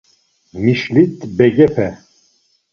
Mişlit 0.63 1.17
begepe. 1.37 1.89